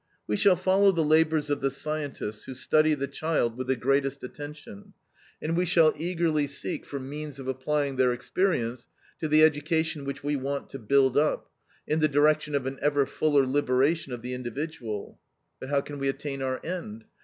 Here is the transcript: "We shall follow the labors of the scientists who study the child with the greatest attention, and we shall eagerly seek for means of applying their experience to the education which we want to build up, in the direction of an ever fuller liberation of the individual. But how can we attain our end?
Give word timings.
"We 0.25 0.35
shall 0.35 0.55
follow 0.55 0.91
the 0.91 1.03
labors 1.03 1.51
of 1.51 1.61
the 1.61 1.69
scientists 1.69 2.45
who 2.45 2.55
study 2.55 2.95
the 2.95 3.07
child 3.07 3.55
with 3.55 3.67
the 3.67 3.75
greatest 3.75 4.23
attention, 4.23 4.93
and 5.39 5.55
we 5.55 5.63
shall 5.65 5.93
eagerly 5.95 6.47
seek 6.47 6.87
for 6.87 6.99
means 6.99 7.37
of 7.37 7.47
applying 7.47 7.97
their 7.97 8.11
experience 8.11 8.87
to 9.19 9.27
the 9.27 9.43
education 9.43 10.03
which 10.03 10.23
we 10.23 10.35
want 10.35 10.71
to 10.71 10.79
build 10.79 11.17
up, 11.17 11.51
in 11.85 11.99
the 11.99 12.07
direction 12.07 12.55
of 12.55 12.65
an 12.65 12.79
ever 12.81 13.05
fuller 13.05 13.45
liberation 13.45 14.11
of 14.11 14.23
the 14.23 14.33
individual. 14.33 15.19
But 15.59 15.69
how 15.69 15.81
can 15.81 15.99
we 15.99 16.09
attain 16.09 16.41
our 16.41 16.59
end? 16.65 17.05